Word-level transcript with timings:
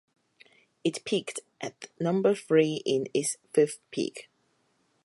It 0.83 1.05
peaked 1.05 1.41
at 1.61 1.91
number 1.99 2.33
three 2.33 2.81
in 2.87 3.05
its 3.13 3.37
fifth 3.53 3.77
peak. 3.91 4.29